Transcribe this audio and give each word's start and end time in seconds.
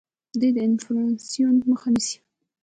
دوی 0.39 0.51
د 0.55 0.57
انفلاسیون 0.67 1.55
مخه 1.69 1.87
نیسي. 1.93 2.17